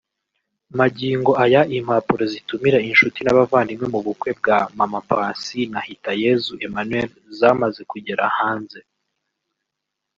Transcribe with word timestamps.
Magingo 0.79 1.31
aya 1.43 1.61
impapuro 1.77 2.23
zitumira 2.33 2.77
inshuti 2.89 3.19
n’abavandimwe 3.21 3.85
mu 3.93 3.99
bukwe 4.05 4.29
bwa 4.39 4.57
Mama 4.77 4.99
Paccy 5.09 5.59
na 5.71 5.79
Hitayezu 5.87 6.53
Emmanuel 6.65 7.09
zamaze 7.39 7.81
kugera 7.91 8.23
hanze 8.37 8.79